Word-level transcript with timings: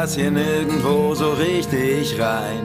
Pass 0.00 0.14
hier 0.14 0.30
nirgendwo 0.30 1.14
so 1.14 1.32
richtig 1.32 2.18
rein. 2.18 2.64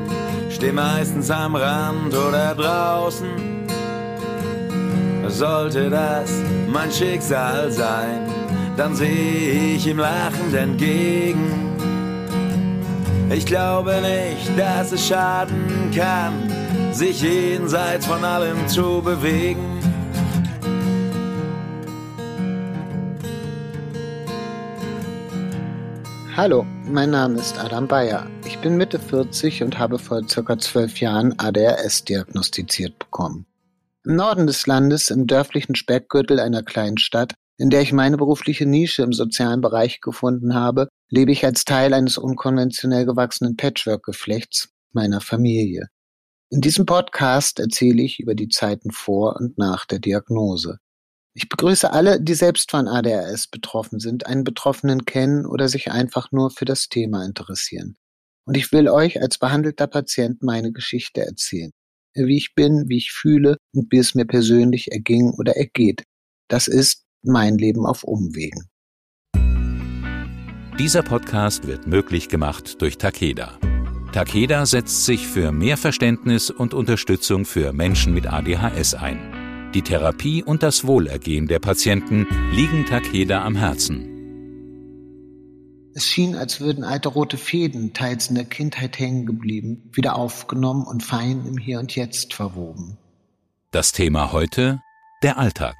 Steh 0.49 0.71
meistens 0.71 1.29
am 1.29 1.57
Rand 1.57 2.15
oder 2.15 2.55
draußen. 2.55 3.27
Sollte 5.27 5.89
das 5.89 6.31
mein 6.71 6.89
Schicksal 6.89 7.69
sein, 7.73 8.21
dann 8.77 8.95
sehe 8.95 9.75
ich 9.75 9.85
ihm 9.85 9.97
lachend 9.97 10.55
entgegen. 10.55 11.75
Ich 13.29 13.45
glaube 13.45 13.95
nicht, 13.95 14.57
dass 14.57 14.93
es 14.93 15.05
schaden 15.05 15.91
kann, 15.93 16.49
sich 16.93 17.21
jenseits 17.21 18.05
von 18.05 18.23
allem 18.23 18.65
zu 18.69 19.01
bewegen. 19.01 19.84
Hallo, 26.37 26.65
mein 26.83 27.11
Name 27.11 27.39
ist 27.39 27.57
Adam 27.57 27.87
Bayer. 27.87 28.29
Ich 28.45 28.57
bin 28.57 28.75
Mitte 28.75 28.99
40 28.99 29.63
und 29.63 29.79
habe 29.79 29.97
vor 29.97 30.27
circa 30.27 30.57
zwölf 30.59 30.99
Jahren 30.99 31.39
ADRS 31.39 32.03
diagnostiziert 32.03 32.99
bekommen. 32.99 33.45
Im 34.03 34.17
Norden 34.17 34.45
des 34.45 34.67
Landes, 34.67 35.11
im 35.11 35.27
dörflichen 35.27 35.75
Speckgürtel 35.75 36.41
einer 36.41 36.61
kleinen 36.61 36.97
Stadt, 36.97 37.35
in 37.57 37.69
der 37.69 37.83
ich 37.83 37.93
meine 37.93 38.17
berufliche 38.17 38.65
Nische 38.65 39.03
im 39.03 39.13
sozialen 39.13 39.61
Bereich 39.61 40.01
gefunden 40.01 40.55
habe, 40.55 40.89
lebe 41.09 41.31
ich 41.31 41.45
als 41.45 41.63
Teil 41.63 41.93
eines 41.93 42.17
unkonventionell 42.17 43.05
gewachsenen 43.05 43.55
Patchwork-Geflechts 43.55 44.73
meiner 44.91 45.21
Familie. 45.21 45.87
In 46.49 46.59
diesem 46.59 46.85
Podcast 46.85 47.61
erzähle 47.61 48.03
ich 48.03 48.19
über 48.19 48.35
die 48.35 48.49
Zeiten 48.49 48.91
vor 48.91 49.37
und 49.39 49.57
nach 49.57 49.85
der 49.85 49.99
Diagnose. 49.99 50.79
Ich 51.37 51.49
begrüße 51.49 51.91
alle, 51.91 52.21
die 52.21 52.33
selbst 52.33 52.71
von 52.71 52.87
ADHS 52.87 53.47
betroffen 53.47 53.99
sind, 53.99 54.25
einen 54.25 54.45
Betroffenen 54.45 55.03
kennen 55.03 55.45
oder 55.45 55.67
sich 55.67 55.91
einfach 55.91 56.31
nur 56.31 56.49
für 56.49 56.63
das 56.63 56.87
Thema 56.87 57.25
interessieren. 57.25 57.97
Und 58.47 58.55
ich 58.55 58.71
will 58.71 58.87
euch 58.87 59.21
als 59.21 59.37
behandelter 59.37 59.87
Patient 59.87 60.41
meine 60.41 60.71
Geschichte 60.71 61.25
erzählen. 61.25 61.71
Wie 62.13 62.37
ich 62.37 62.55
bin, 62.55 62.87
wie 62.87 62.95
ich 62.95 63.11
fühle 63.11 63.57
und 63.73 63.91
wie 63.91 63.97
es 63.97 64.15
mir 64.15 64.23
persönlich 64.23 64.93
erging 64.93 65.31
oder 65.31 65.57
ergeht. 65.57 66.03
Das 66.47 66.69
ist 66.69 67.03
mein 67.21 67.57
Leben 67.57 67.85
auf 67.85 68.05
Umwegen. 68.05 68.69
Dieser 70.79 71.03
Podcast 71.03 71.67
wird 71.67 71.85
möglich 71.85 72.29
gemacht 72.29 72.81
durch 72.81 72.97
Takeda. 72.97 73.59
Takeda 74.13 74.65
setzt 74.65 75.03
sich 75.03 75.27
für 75.27 75.51
mehr 75.51 75.75
Verständnis 75.75 76.49
und 76.49 76.73
Unterstützung 76.73 77.43
für 77.43 77.73
Menschen 77.73 78.13
mit 78.13 78.27
ADHS 78.27 78.93
ein. 78.93 79.34
Die 79.75 79.81
Therapie 79.81 80.41
und 80.41 80.63
das 80.63 80.87
Wohlergehen 80.87 81.47
der 81.47 81.59
Patienten 81.59 82.25
liegen 82.53 82.85
Takeda 82.85 83.43
am 83.43 83.57
Herzen. 83.57 84.09
Es 85.93 86.05
schien, 86.05 86.33
als 86.33 86.61
würden 86.61 86.85
alte 86.85 87.09
rote 87.09 87.35
Fäden, 87.35 87.91
teils 87.91 88.29
in 88.29 88.35
der 88.35 88.45
Kindheit 88.45 88.97
hängen 88.97 89.25
geblieben, 89.25 89.91
wieder 89.91 90.15
aufgenommen 90.15 90.87
und 90.87 91.03
fein 91.03 91.45
im 91.45 91.57
Hier 91.57 91.79
und 91.79 91.93
Jetzt 91.93 92.33
verwoben. 92.33 92.97
Das 93.71 93.91
Thema 93.91 94.31
heute 94.31 94.81
der 95.23 95.37
Alltag. 95.37 95.75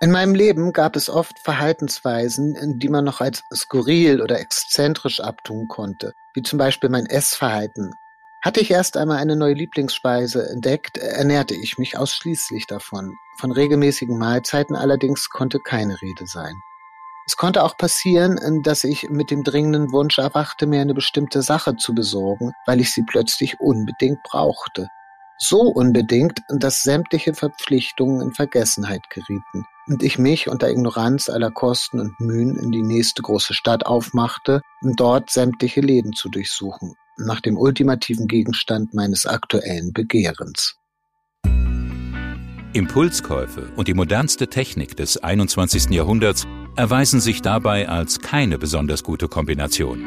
In 0.00 0.12
meinem 0.12 0.36
Leben 0.36 0.72
gab 0.72 0.94
es 0.94 1.10
oft 1.10 1.40
Verhaltensweisen, 1.40 2.78
die 2.78 2.88
man 2.88 3.04
noch 3.04 3.20
als 3.20 3.42
skurril 3.52 4.22
oder 4.22 4.38
exzentrisch 4.38 5.18
abtun 5.18 5.66
konnte, 5.66 6.12
wie 6.34 6.42
zum 6.42 6.60
Beispiel 6.60 6.90
mein 6.90 7.06
Essverhalten, 7.06 7.90
hatte 8.42 8.60
ich 8.60 8.70
erst 8.70 8.96
einmal 8.96 9.18
eine 9.18 9.36
neue 9.36 9.54
Lieblingsspeise 9.54 10.48
entdeckt, 10.50 10.98
ernährte 10.98 11.54
ich 11.54 11.78
mich 11.78 11.98
ausschließlich 11.98 12.66
davon. 12.66 13.16
Von 13.38 13.50
regelmäßigen 13.50 14.18
Mahlzeiten 14.18 14.76
allerdings 14.76 15.28
konnte 15.28 15.58
keine 15.60 16.00
Rede 16.00 16.26
sein. 16.26 16.54
Es 17.26 17.36
konnte 17.36 17.64
auch 17.64 17.76
passieren, 17.76 18.62
dass 18.62 18.84
ich 18.84 19.10
mit 19.10 19.32
dem 19.32 19.42
dringenden 19.42 19.90
Wunsch 19.90 20.18
erwachte, 20.18 20.66
mir 20.66 20.80
eine 20.80 20.94
bestimmte 20.94 21.42
Sache 21.42 21.74
zu 21.76 21.92
besorgen, 21.92 22.52
weil 22.66 22.80
ich 22.80 22.92
sie 22.92 23.02
plötzlich 23.02 23.58
unbedingt 23.58 24.22
brauchte. 24.22 24.88
So 25.38 25.60
unbedingt, 25.60 26.40
dass 26.48 26.82
sämtliche 26.82 27.34
Verpflichtungen 27.34 28.22
in 28.22 28.32
Vergessenheit 28.32 29.02
gerieten 29.10 29.64
und 29.86 30.02
ich 30.02 30.18
mich 30.18 30.48
unter 30.48 30.70
Ignoranz 30.70 31.28
aller 31.28 31.50
Kosten 31.50 32.00
und 32.00 32.18
Mühen 32.18 32.56
in 32.56 32.72
die 32.72 32.82
nächste 32.82 33.22
große 33.22 33.52
Stadt 33.52 33.84
aufmachte, 33.84 34.62
um 34.82 34.94
dort 34.96 35.30
sämtliche 35.30 35.80
Läden 35.82 36.14
zu 36.14 36.30
durchsuchen, 36.30 36.94
nach 37.18 37.40
dem 37.40 37.58
ultimativen 37.58 38.26
Gegenstand 38.26 38.94
meines 38.94 39.26
aktuellen 39.26 39.92
Begehrens. 39.92 40.74
Impulskäufe 42.72 43.72
und 43.76 43.88
die 43.88 43.94
modernste 43.94 44.48
Technik 44.48 44.96
des 44.96 45.22
21. 45.22 45.90
Jahrhunderts 45.90 46.46
erweisen 46.76 47.20
sich 47.20 47.40
dabei 47.40 47.88
als 47.88 48.20
keine 48.20 48.58
besonders 48.58 49.02
gute 49.02 49.28
Kombination. 49.28 50.04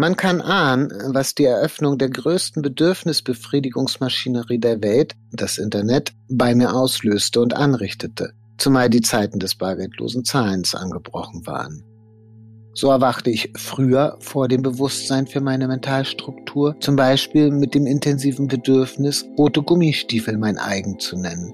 Man 0.00 0.16
kann 0.16 0.40
ahnen, 0.40 0.92
was 1.08 1.34
die 1.34 1.46
Eröffnung 1.46 1.98
der 1.98 2.08
größten 2.08 2.62
Bedürfnisbefriedigungsmaschinerie 2.62 4.60
der 4.60 4.80
Welt, 4.80 5.16
das 5.32 5.58
Internet, 5.58 6.12
bei 6.30 6.54
mir 6.54 6.72
auslöste 6.72 7.40
und 7.40 7.54
anrichtete, 7.54 8.30
zumal 8.58 8.90
die 8.90 9.00
Zeiten 9.00 9.40
des 9.40 9.56
bargeldlosen 9.56 10.24
Zahlens 10.24 10.76
angebrochen 10.76 11.44
waren. 11.48 11.82
So 12.74 12.90
erwachte 12.90 13.30
ich 13.30 13.50
früher 13.56 14.16
vor 14.20 14.46
dem 14.46 14.62
Bewusstsein 14.62 15.26
für 15.26 15.40
meine 15.40 15.66
Mentalstruktur, 15.66 16.76
zum 16.78 16.94
Beispiel 16.94 17.50
mit 17.50 17.74
dem 17.74 17.84
intensiven 17.84 18.46
Bedürfnis, 18.46 19.26
rote 19.36 19.64
Gummistiefel 19.64 20.38
mein 20.38 20.58
eigen 20.58 21.00
zu 21.00 21.18
nennen. 21.18 21.52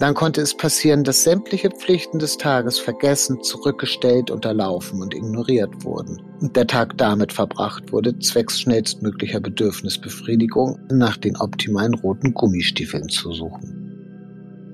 Dann 0.00 0.14
konnte 0.14 0.40
es 0.40 0.56
passieren, 0.56 1.04
dass 1.04 1.24
sämtliche 1.24 1.68
Pflichten 1.68 2.18
des 2.18 2.38
Tages 2.38 2.78
vergessen, 2.78 3.42
zurückgestellt, 3.42 4.30
unterlaufen 4.30 5.02
und 5.02 5.14
ignoriert 5.14 5.84
wurden 5.84 6.22
und 6.40 6.56
der 6.56 6.66
Tag 6.66 6.96
damit 6.96 7.34
verbracht 7.34 7.92
wurde, 7.92 8.18
zwecks 8.18 8.58
schnellstmöglicher 8.60 9.40
Bedürfnisbefriedigung 9.40 10.78
nach 10.90 11.18
den 11.18 11.36
optimalen 11.36 11.92
roten 11.92 12.32
Gummistiefeln 12.32 13.10
zu 13.10 13.32
suchen. 13.32 13.76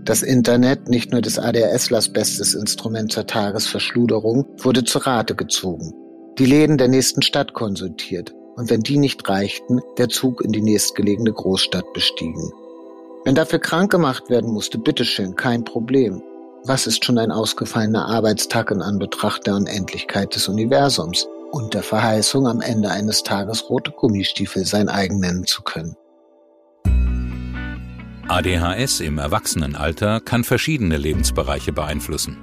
Das 0.05 0.23
Internet, 0.23 0.89
nicht 0.89 1.11
nur 1.11 1.23
des 1.23 1.41
ADHSlers 1.41 2.13
bestes 2.13 2.55
Instrument 2.55 3.11
zur 3.11 3.27
Tagesverschluderung, 3.27 4.47
wurde 4.59 4.85
zur 4.85 5.09
Rate 5.09 5.35
gezogen. 5.35 5.93
Die 6.39 6.47
Läden 6.47 6.79
der 6.79 6.87
nächsten 6.87 7.23
Stadt 7.23 7.53
konsultiert 7.53 8.33
und 8.55 8.71
wenn 8.71 8.83
die 8.83 8.97
nicht 8.97 9.29
reichten, 9.29 9.81
der 9.99 10.09
Zug 10.09 10.45
in 10.45 10.53
die 10.53 10.63
nächstgelegene 10.63 11.33
Großstadt 11.33 11.93
bestiegen. 11.95 12.53
Wenn 13.27 13.35
dafür 13.35 13.59
krank 13.59 13.91
gemacht 13.91 14.31
werden 14.31 14.53
musste, 14.53 14.79
bitteschön, 14.79 15.35
kein 15.35 15.65
Problem. 15.65 16.23
Was 16.63 16.87
ist 16.87 17.05
schon 17.05 17.19
ein 17.19 17.33
ausgefallener 17.33 18.07
Arbeitstag 18.07 18.71
in 18.71 18.81
Anbetracht 18.81 19.49
der 19.49 19.57
Unendlichkeit 19.57 20.37
des 20.37 20.47
Universums 20.47 21.27
und 21.51 21.75
der 21.75 21.83
Verheißung, 21.83 22.47
am 22.47 22.61
Ende 22.61 22.89
eines 22.89 23.25
Tages 23.25 23.69
rote 23.69 23.91
Gummistiefel 23.91 24.65
sein 24.65 24.89
eigen 24.89 25.19
nennen 25.19 25.45
zu 25.45 25.63
können? 25.63 25.97
ADHS 28.29 29.01
im 29.01 29.19
Erwachsenenalter 29.19 30.21
kann 30.21 30.45
verschiedene 30.45 30.97
Lebensbereiche 30.97 31.73
beeinflussen. 31.73 32.39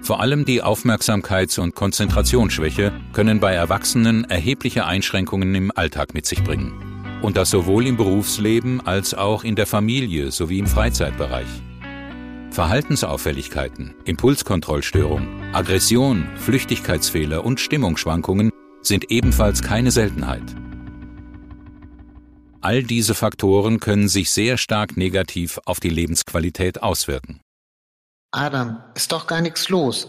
Vor 0.00 0.20
allem 0.20 0.46
die 0.46 0.62
Aufmerksamkeits- 0.62 1.60
und 1.60 1.74
Konzentrationsschwäche 1.74 2.94
können 3.12 3.40
bei 3.40 3.52
Erwachsenen 3.52 4.24
erhebliche 4.24 4.86
Einschränkungen 4.86 5.54
im 5.54 5.70
Alltag 5.70 6.14
mit 6.14 6.24
sich 6.24 6.42
bringen. 6.42 6.91
Und 7.22 7.36
das 7.36 7.50
sowohl 7.50 7.86
im 7.86 7.96
Berufsleben 7.96 8.84
als 8.84 9.14
auch 9.14 9.44
in 9.44 9.54
der 9.54 9.66
Familie 9.66 10.32
sowie 10.32 10.58
im 10.58 10.66
Freizeitbereich. 10.66 11.46
Verhaltensauffälligkeiten, 12.50 13.94
Impulskontrollstörung, 14.04 15.54
Aggression, 15.54 16.28
Flüchtigkeitsfehler 16.36 17.44
und 17.44 17.60
Stimmungsschwankungen 17.60 18.50
sind 18.82 19.10
ebenfalls 19.10 19.62
keine 19.62 19.90
Seltenheit. 19.90 20.42
All 22.60 22.82
diese 22.82 23.14
Faktoren 23.14 23.80
können 23.80 24.08
sich 24.08 24.30
sehr 24.30 24.58
stark 24.58 24.96
negativ 24.96 25.58
auf 25.64 25.80
die 25.80 25.88
Lebensqualität 25.88 26.82
auswirken. 26.82 27.40
Adam, 28.32 28.78
ist 28.94 29.12
doch 29.12 29.26
gar 29.26 29.40
nichts 29.40 29.68
los. 29.68 30.08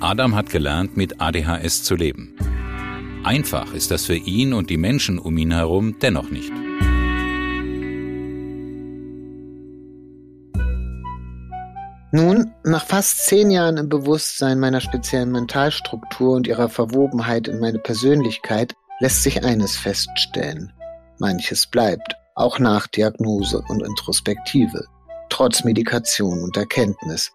Adam 0.00 0.34
hat 0.34 0.50
gelernt, 0.50 0.96
mit 0.96 1.20
ADHS 1.20 1.82
zu 1.84 1.94
leben. 1.94 2.34
Einfach 3.22 3.74
ist 3.74 3.90
das 3.90 4.06
für 4.06 4.16
ihn 4.16 4.54
und 4.54 4.70
die 4.70 4.78
Menschen 4.78 5.18
um 5.18 5.36
ihn 5.36 5.52
herum 5.52 5.98
dennoch 6.00 6.30
nicht. 6.30 6.52
Nun, 12.12 12.50
nach 12.64 12.84
fast 12.86 13.26
zehn 13.26 13.50
Jahren 13.50 13.76
im 13.76 13.88
Bewusstsein 13.88 14.58
meiner 14.58 14.80
speziellen 14.80 15.30
Mentalstruktur 15.30 16.34
und 16.34 16.46
ihrer 16.46 16.68
Verwobenheit 16.68 17.46
in 17.46 17.60
meine 17.60 17.78
Persönlichkeit 17.78 18.74
lässt 19.00 19.22
sich 19.22 19.44
eines 19.44 19.76
feststellen. 19.76 20.72
Manches 21.18 21.66
bleibt, 21.66 22.16
auch 22.34 22.58
nach 22.58 22.86
Diagnose 22.86 23.62
und 23.68 23.82
Introspektive, 23.82 24.86
trotz 25.28 25.62
Medikation 25.62 26.42
und 26.42 26.56
Erkenntnis. 26.56 27.32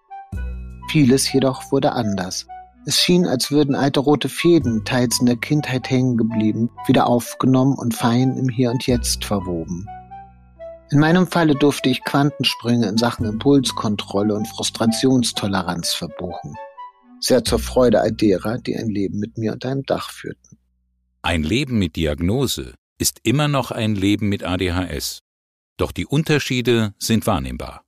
Vieles 0.89 1.31
jedoch 1.31 1.71
wurde 1.71 1.91
anders. 1.91 2.47
Es 2.87 2.99
schien, 2.99 3.25
als 3.25 3.49
würden 3.49 3.73
alte 3.73 3.99
rote 3.99 4.29
Fäden, 4.29 4.85
teils 4.85 5.19
in 5.19 5.25
der 5.25 5.37
Kindheit 5.37 5.89
hängen 5.89 6.17
geblieben, 6.17 6.69
wieder 6.85 7.07
aufgenommen 7.07 7.75
und 7.77 7.95
fein 7.95 8.37
im 8.37 8.47
Hier 8.47 8.69
und 8.69 8.85
Jetzt 8.85 9.25
verwoben. 9.25 9.87
In 10.91 10.99
meinem 10.99 11.25
Falle 11.25 11.55
durfte 11.55 11.89
ich 11.89 12.03
Quantensprünge 12.03 12.87
in 12.87 12.97
Sachen 12.97 13.25
Impulskontrolle 13.25 14.35
und 14.35 14.47
Frustrationstoleranz 14.47 15.93
verbuchen. 15.93 16.53
Sehr 17.19 17.43
zur 17.43 17.57
Freude 17.57 18.01
all 18.01 18.11
derer, 18.11 18.59
die 18.59 18.77
ein 18.77 18.89
Leben 18.89 19.17
mit 19.17 19.35
mir 19.39 19.53
unter 19.53 19.69
einem 19.69 19.83
Dach 19.83 20.11
führten. 20.11 20.59
Ein 21.23 21.41
Leben 21.41 21.79
mit 21.79 21.95
Diagnose 21.95 22.75
ist 22.99 23.19
immer 23.23 23.47
noch 23.47 23.71
ein 23.71 23.95
Leben 23.95 24.29
mit 24.29 24.43
ADHS. 24.43 25.21
Doch 25.77 25.91
die 25.91 26.05
Unterschiede 26.05 26.93
sind 26.99 27.25
wahrnehmbar. 27.25 27.83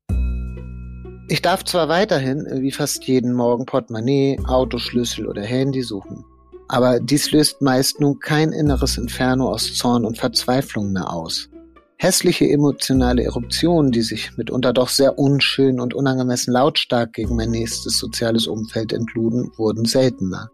Ich 1.30 1.42
darf 1.42 1.66
zwar 1.66 1.90
weiterhin, 1.90 2.48
wie 2.62 2.72
fast 2.72 3.04
jeden 3.04 3.34
Morgen, 3.34 3.66
Portemonnaie, 3.66 4.40
Autoschlüssel 4.46 5.28
oder 5.28 5.42
Handy 5.42 5.84
suchen. 5.84 6.24
Aber 6.70 7.02
dies 7.02 7.32
löst 7.32 7.62
meist 7.62 8.00
nun 8.00 8.20
kein 8.20 8.54
inneres 8.54 8.98
Inferno 8.98 9.50
aus 9.50 9.74
Zorn 9.74 10.06
und 10.06 10.18
Verzweiflung 10.18 10.94
mehr 10.94 11.12
aus. 11.12 11.50
Hässliche 11.98 12.46
emotionale 12.48 13.24
Eruptionen, 13.24 13.92
die 13.92 14.04
sich 14.04 14.38
mitunter 14.38 14.72
doch 14.72 14.88
sehr 14.88 15.20
unschön 15.20 15.82
und 15.82 15.94
unangemessen 15.94 16.54
lautstark 16.54 17.12
gegen 17.14 17.36
mein 17.36 17.52
nächstes 17.52 17.98
soziales 17.98 18.48
Umfeld 18.48 18.94
entluden, 18.94 19.52
wurden 19.58 19.84
seltener. 19.84 20.50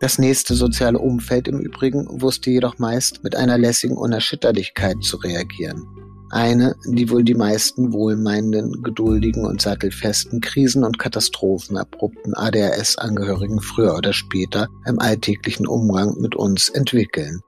Das 0.00 0.18
nächste 0.18 0.54
soziale 0.54 1.00
Umfeld 1.00 1.48
im 1.48 1.60
Übrigen 1.60 2.22
wusste 2.22 2.50
jedoch 2.50 2.78
meist 2.78 3.24
mit 3.24 3.36
einer 3.36 3.58
lässigen 3.58 3.96
Unerschütterlichkeit 3.96 5.02
zu 5.02 5.18
reagieren. 5.18 6.03
Eine, 6.30 6.74
die 6.86 7.10
wohl 7.10 7.22
die 7.22 7.34
meisten 7.34 7.92
wohlmeinenden, 7.92 8.82
geduldigen 8.82 9.46
und 9.46 9.60
sattelfesten 9.60 10.40
Krisen- 10.40 10.84
und 10.84 10.98
Katastrophen 10.98 11.76
abrupten 11.76 12.34
ADHS-Angehörigen 12.34 13.60
früher 13.60 13.94
oder 13.94 14.12
später 14.12 14.68
im 14.86 14.98
alltäglichen 14.98 15.66
Umgang 15.66 16.14
mit 16.18 16.34
uns 16.34 16.68
entwickeln. 16.70 17.40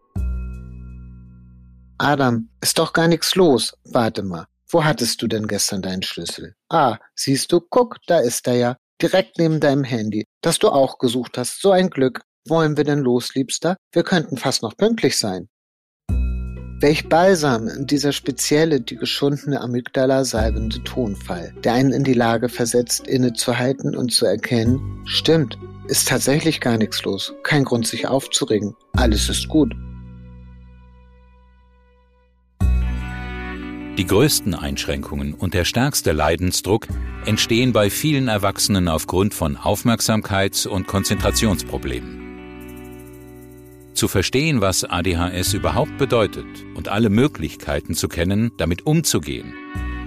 Adam, 1.99 2.51
ist 2.61 2.79
doch 2.79 2.93
gar 2.93 3.09
nichts 3.09 3.35
los. 3.35 3.75
Warte 3.85 4.23
mal. 4.23 4.47
Wo 4.69 4.85
hattest 4.85 5.23
du 5.23 5.29
denn 5.29 5.47
gestern 5.47 5.81
deinen 5.81 6.03
Schlüssel? 6.03 6.55
Ah, 6.69 6.99
siehst 7.15 7.53
du, 7.53 7.61
guck, 7.61 7.97
da 8.07 8.19
ist 8.19 8.47
er 8.47 8.55
ja. 8.55 8.77
Direkt 9.01 9.39
neben 9.39 9.61
deinem 9.61 9.85
Handy, 9.85 10.25
das 10.43 10.59
du 10.59 10.69
auch 10.69 10.99
gesucht 10.99 11.39
hast. 11.39 11.61
So 11.61 11.71
ein 11.71 11.91
Glück. 11.91 12.23
Wollen 12.49 12.77
wir 12.77 12.85
denn 12.85 13.01
los, 13.01 13.35
Liebster? 13.35 13.77
Wir 13.93 14.03
könnten 14.03 14.37
fast 14.37 14.63
noch 14.63 14.77
pünktlich 14.77 15.19
sein. 15.19 15.49
Welch 16.79 17.09
balsam 17.09 17.87
dieser 17.87 18.13
spezielle, 18.13 18.83
die 18.83 18.97
geschundene 18.97 19.63
Amygdala 19.63 20.25
salbende 20.25 20.85
Tonfall, 20.85 21.55
der 21.65 21.73
einen 21.73 21.91
in 21.91 22.05
die 22.05 22.13
Lage 22.13 22.51
versetzt, 22.51 23.07
innezuhalten 23.07 23.97
und 23.97 24.13
zu 24.13 24.27
erkennen, 24.27 24.79
stimmt, 25.07 25.59
ist 25.89 26.07
tatsächlich 26.07 26.61
gar 26.61 26.77
nichts 26.77 27.03
los, 27.05 27.33
kein 27.45 27.65
Grund 27.65 27.87
sich 27.87 28.07
aufzuregen, 28.09 28.77
alles 28.93 29.31
ist 29.31 29.49
gut. 29.49 29.75
Die 33.97 34.07
größten 34.07 34.55
Einschränkungen 34.55 35.33
und 35.33 35.55
der 35.55 35.65
stärkste 35.65 36.13
Leidensdruck 36.13 36.89
entstehen 37.25 37.73
bei 37.73 37.89
vielen 37.89 38.29
Erwachsenen 38.29 38.89
aufgrund 38.89 39.33
von 39.33 39.57
Aufmerksamkeits- 39.57 40.69
und 40.69 40.87
Konzentrationsproblemen. 40.87 42.16
Zu 43.97 44.09
verstehen, 44.09 44.61
was 44.61 44.85
ADHS 44.85 45.55
überhaupt 45.55 45.97
bedeutet 45.97 46.45
und 46.75 46.89
alle 46.89 47.09
Möglichkeiten 47.09 47.95
zu 47.95 48.09
kennen, 48.09 48.53
damit 48.59 48.85
umzugehen, 48.85 49.55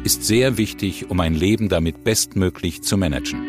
ist 0.03 0.23
sehr 0.23 0.59
wichtig, 0.59 1.09
um 1.09 1.19
ein 1.19 1.33
Leben 1.33 1.69
damit 1.69 2.03
bestmöglich 2.03 2.83
zu 2.83 2.97
managen. 2.97 3.41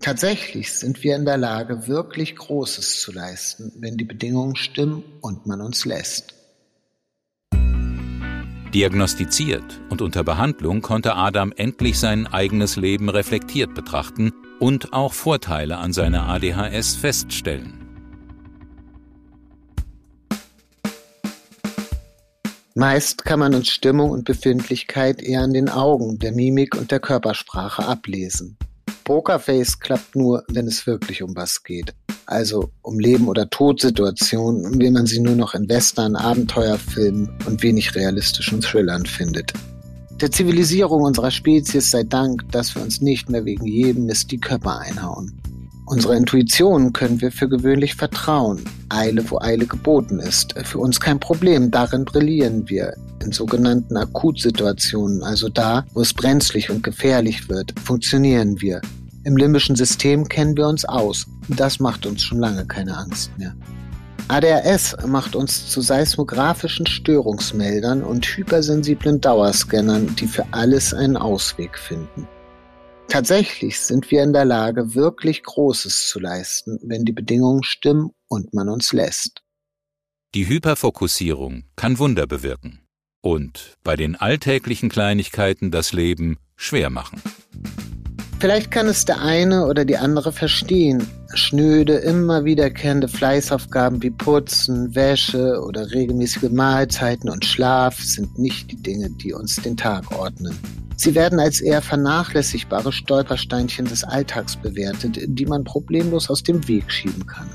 Tatsächlich 0.00 0.72
sind 0.72 1.04
wir 1.04 1.16
in 1.16 1.26
der 1.26 1.36
Lage, 1.36 1.86
wirklich 1.86 2.34
Großes 2.34 3.02
zu 3.02 3.12
leisten, 3.12 3.72
wenn 3.80 3.98
die 3.98 4.04
Bedingungen 4.04 4.56
stimmen 4.56 5.02
und 5.20 5.46
man 5.46 5.60
uns 5.60 5.84
lässt. 5.84 6.32
Diagnostiziert 8.72 9.82
und 9.90 10.00
unter 10.00 10.24
Behandlung 10.24 10.80
konnte 10.80 11.14
Adam 11.14 11.52
endlich 11.54 11.98
sein 11.98 12.26
eigenes 12.26 12.76
Leben 12.76 13.10
reflektiert 13.10 13.74
betrachten 13.74 14.32
und 14.60 14.92
auch 14.92 15.12
Vorteile 15.12 15.78
an 15.78 15.92
seiner 15.92 16.28
ADHS 16.28 16.96
feststellen. 16.96 17.86
Meist 22.74 23.24
kann 23.24 23.38
man 23.40 23.54
uns 23.54 23.68
Stimmung 23.68 24.10
und 24.10 24.26
Befindlichkeit 24.26 25.22
eher 25.22 25.40
an 25.40 25.54
den 25.54 25.70
Augen, 25.70 26.18
der 26.18 26.32
Mimik 26.32 26.76
und 26.76 26.90
der 26.90 27.00
Körpersprache 27.00 27.86
ablesen. 27.86 28.58
Pokerface 29.04 29.78
klappt 29.78 30.14
nur, 30.14 30.44
wenn 30.48 30.66
es 30.66 30.86
wirklich 30.86 31.22
um 31.22 31.34
was 31.34 31.62
geht. 31.62 31.94
Also 32.26 32.70
um 32.82 32.98
Leben- 32.98 33.28
oder 33.28 33.48
Todsituationen, 33.48 34.80
wie 34.80 34.90
man 34.90 35.06
sie 35.06 35.20
nur 35.20 35.36
noch 35.36 35.54
in 35.54 35.68
Western, 35.68 36.16
Abenteuerfilmen 36.16 37.30
und 37.46 37.62
wenig 37.62 37.94
realistischen 37.94 38.60
Thrillern 38.60 39.06
findet. 39.06 39.52
Der 40.20 40.30
Zivilisierung 40.30 41.02
unserer 41.02 41.30
Spezies 41.30 41.90
sei 41.90 42.02
Dank, 42.02 42.50
dass 42.50 42.74
wir 42.74 42.82
uns 42.82 43.02
nicht 43.02 43.28
mehr 43.28 43.44
wegen 43.44 43.66
jedem 43.66 44.06
Mist 44.06 44.30
die 44.30 44.38
Köpfe 44.38 44.72
einhauen. 44.72 45.38
Unserer 45.84 46.16
Intuition 46.16 46.94
können 46.94 47.20
wir 47.20 47.30
für 47.30 47.50
gewöhnlich 47.50 47.96
vertrauen. 47.96 48.64
Eile, 48.88 49.30
wo 49.30 49.38
Eile 49.40 49.66
geboten 49.66 50.18
ist. 50.18 50.54
Für 50.64 50.78
uns 50.78 50.98
kein 51.00 51.20
Problem. 51.20 51.70
Darin 51.70 52.06
brillieren 52.06 52.66
wir. 52.66 52.94
In 53.22 53.30
sogenannten 53.30 53.94
Akutsituationen, 53.98 55.22
also 55.22 55.50
da, 55.50 55.84
wo 55.92 56.00
es 56.00 56.14
brenzlig 56.14 56.70
und 56.70 56.82
gefährlich 56.82 57.50
wird, 57.50 57.78
funktionieren 57.78 58.58
wir. 58.62 58.80
Im 59.24 59.36
limbischen 59.36 59.76
System 59.76 60.26
kennen 60.26 60.56
wir 60.56 60.66
uns 60.66 60.86
aus. 60.86 61.26
Das 61.48 61.78
macht 61.78 62.06
uns 62.06 62.22
schon 62.22 62.38
lange 62.38 62.64
keine 62.64 62.96
Angst 62.96 63.30
mehr. 63.36 63.54
ADRS 64.28 64.96
macht 65.06 65.36
uns 65.36 65.68
zu 65.70 65.80
seismografischen 65.80 66.86
Störungsmeldern 66.86 68.02
und 68.02 68.26
hypersensiblen 68.26 69.20
Dauerscannern, 69.20 70.16
die 70.16 70.26
für 70.26 70.44
alles 70.50 70.92
einen 70.92 71.16
Ausweg 71.16 71.78
finden. 71.78 72.26
Tatsächlich 73.08 73.78
sind 73.78 74.10
wir 74.10 74.24
in 74.24 74.32
der 74.32 74.44
Lage, 74.44 74.96
wirklich 74.96 75.44
Großes 75.44 76.08
zu 76.08 76.18
leisten, 76.18 76.80
wenn 76.82 77.04
die 77.04 77.12
Bedingungen 77.12 77.62
stimmen 77.62 78.10
und 78.26 78.52
man 78.52 78.68
uns 78.68 78.92
lässt. 78.92 79.42
Die 80.34 80.48
Hyperfokussierung 80.48 81.62
kann 81.76 82.00
Wunder 82.00 82.26
bewirken 82.26 82.80
und 83.22 83.76
bei 83.84 83.94
den 83.94 84.16
alltäglichen 84.16 84.88
Kleinigkeiten 84.88 85.70
das 85.70 85.92
Leben 85.92 86.38
schwer 86.56 86.90
machen. 86.90 87.22
Vielleicht 88.38 88.70
kann 88.70 88.86
es 88.86 89.06
der 89.06 89.22
eine 89.22 89.66
oder 89.66 89.86
die 89.86 89.96
andere 89.96 90.30
verstehen. 90.30 91.06
Schnöde, 91.34 91.94
immer 91.94 92.44
wiederkehrende 92.44 93.08
Fleißaufgaben 93.08 94.02
wie 94.02 94.10
Putzen, 94.10 94.94
Wäsche 94.94 95.62
oder 95.62 95.90
regelmäßige 95.90 96.50
Mahlzeiten 96.50 97.30
und 97.30 97.46
Schlaf 97.46 97.98
sind 97.98 98.38
nicht 98.38 98.70
die 98.70 98.82
Dinge, 98.82 99.08
die 99.10 99.32
uns 99.32 99.56
den 99.56 99.76
Tag 99.76 100.12
ordnen. 100.12 100.54
Sie 100.96 101.14
werden 101.14 101.40
als 101.40 101.62
eher 101.62 101.80
vernachlässigbare 101.80 102.92
Stolpersteinchen 102.92 103.86
des 103.86 104.04
Alltags 104.04 104.56
bewertet, 104.56 105.18
die 105.26 105.46
man 105.46 105.64
problemlos 105.64 106.28
aus 106.28 106.42
dem 106.42 106.66
Weg 106.68 106.90
schieben 106.92 107.26
kann. 107.26 107.48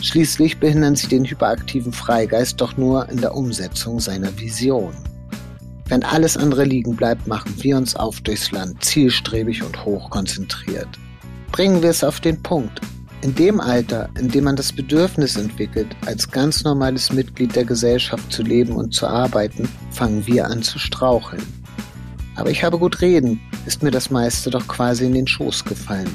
Schließlich 0.00 0.58
behindern 0.58 0.96
sie 0.96 1.08
den 1.08 1.24
hyperaktiven 1.24 1.92
Freigeist 1.92 2.60
doch 2.60 2.76
nur 2.76 3.08
in 3.08 3.20
der 3.20 3.34
Umsetzung 3.34 4.00
seiner 4.00 4.36
Vision. 4.38 4.92
Wenn 5.88 6.02
alles 6.02 6.36
andere 6.36 6.64
liegen 6.64 6.96
bleibt, 6.96 7.26
machen 7.26 7.54
wir 7.62 7.76
uns 7.76 7.96
auf 7.96 8.20
durchs 8.20 8.50
Land, 8.50 8.84
zielstrebig 8.84 9.62
und 9.62 9.84
hochkonzentriert. 9.86 10.88
Bringen 11.50 11.82
wir 11.82 11.88
es 11.88 12.04
auf 12.04 12.20
den 12.20 12.42
Punkt. 12.42 12.80
In 13.22 13.34
dem 13.34 13.58
Alter, 13.58 14.10
in 14.18 14.28
dem 14.28 14.44
man 14.44 14.54
das 14.54 14.70
Bedürfnis 14.70 15.36
entwickelt, 15.36 15.88
als 16.06 16.30
ganz 16.30 16.62
normales 16.62 17.10
Mitglied 17.10 17.56
der 17.56 17.64
Gesellschaft 17.64 18.30
zu 18.30 18.42
leben 18.42 18.74
und 18.74 18.94
zu 18.94 19.06
arbeiten, 19.06 19.68
fangen 19.90 20.26
wir 20.26 20.46
an 20.46 20.62
zu 20.62 20.78
straucheln. 20.78 21.42
Aber 22.36 22.50
ich 22.50 22.62
habe 22.62 22.78
gut 22.78 23.00
reden, 23.00 23.40
ist 23.66 23.82
mir 23.82 23.90
das 23.90 24.10
meiste 24.10 24.50
doch 24.50 24.68
quasi 24.68 25.06
in 25.06 25.14
den 25.14 25.26
Schoß 25.26 25.64
gefallen. 25.64 26.14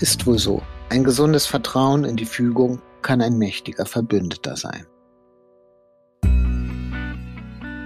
Ist 0.00 0.26
wohl 0.26 0.38
so. 0.38 0.60
Ein 0.90 1.04
gesundes 1.04 1.46
Vertrauen 1.46 2.04
in 2.04 2.16
die 2.16 2.26
Fügung 2.26 2.82
kann 3.00 3.22
ein 3.22 3.38
mächtiger 3.38 3.86
Verbündeter 3.86 4.56
sein. 4.56 4.84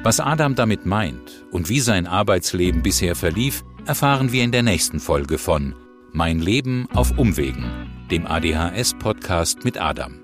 Was 0.06 0.20
Adam 0.20 0.54
damit 0.54 0.86
meint 0.86 1.44
und 1.50 1.68
wie 1.68 1.80
sein 1.80 2.06
Arbeitsleben 2.06 2.80
bisher 2.80 3.16
verlief, 3.16 3.64
erfahren 3.86 4.30
wir 4.30 4.44
in 4.44 4.52
der 4.52 4.62
nächsten 4.62 5.00
Folge 5.00 5.36
von 5.36 5.74
Mein 6.12 6.38
Leben 6.38 6.86
auf 6.94 7.18
Umwegen, 7.18 7.64
dem 8.08 8.24
ADHS-Podcast 8.24 9.64
mit 9.64 9.80
Adam. 9.80 10.20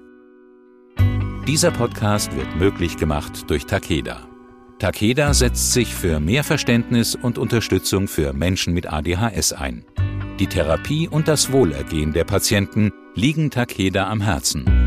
Dieser 1.49 1.73
Podcast 1.73 2.33
wird 2.37 2.55
möglich 2.55 2.97
gemacht 2.97 3.51
durch 3.51 3.67
Takeda. 3.67 4.29
Takeda 4.79 5.35
setzt 5.35 5.73
sich 5.73 5.93
für 5.93 6.21
mehr 6.21 6.45
Verständnis 6.45 7.17
und 7.17 7.37
Unterstützung 7.37 8.07
für 8.07 8.33
Menschen 8.33 8.75
mit 8.75 8.87
ADHS 8.87 9.53
ein. 9.53 9.85
Die 10.39 10.47
Therapie 10.47 11.09
und 11.09 11.27
das 11.27 11.51
Wohlergehen 11.51 12.13
der 12.13 12.23
Patienten 12.23 12.93
liegen 13.17 13.51
Takeda 13.51 14.09
am 14.09 14.21
Herzen. 14.21 14.82